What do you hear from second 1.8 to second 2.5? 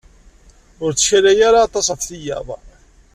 ɣef tiyaḍ.